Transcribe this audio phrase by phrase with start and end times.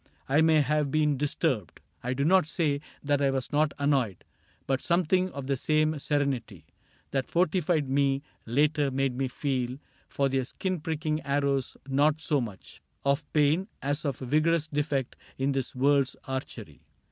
[0.27, 4.25] I may have been disturbed, I do not say that I was not annoyed,
[4.65, 6.65] But something of the same serenity
[7.11, 9.77] That fortified me later made me feel
[10.09, 15.17] For their skin pricking arrows not so much Of pain as of a vigorous defect
[15.37, 16.81] In this world's archery.